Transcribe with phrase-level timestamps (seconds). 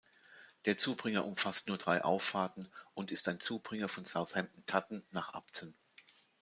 [0.65, 5.75] Der Zubringer umfasst nur drei Auffahrten und ist ein Zubringer von Southampton-Totton nach Upton.